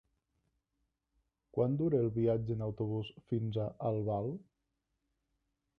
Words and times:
Quant 1.57 1.75
dura 1.81 1.99
el 2.05 2.09
viatge 2.17 2.57
en 2.59 2.65
autobús 2.69 3.13
fins 3.33 3.61
a 3.67 3.69
Albal? 3.93 4.33